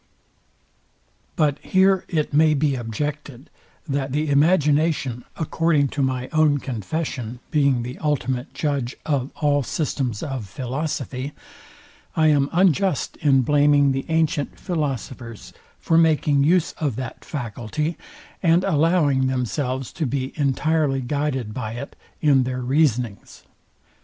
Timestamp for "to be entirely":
19.93-21.01